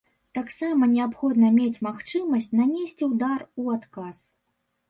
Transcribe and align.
Таксама 0.37 0.87
неабходна 0.93 1.51
мець 1.59 1.81
магчымасць 1.87 2.49
нанесці 2.61 3.11
ўдар 3.13 3.39
у 3.65 3.71
адказ. 3.77 4.27